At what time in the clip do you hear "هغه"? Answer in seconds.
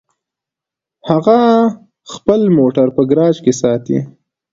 1.09-1.39